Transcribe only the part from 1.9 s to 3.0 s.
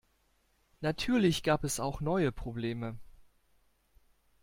neue Probleme.